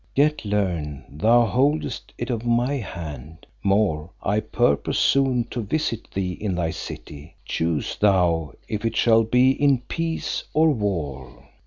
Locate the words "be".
9.23-9.51